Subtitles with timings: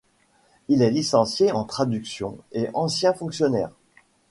[0.67, 3.69] Il est licencié en traduction et ancien fonctionnaire.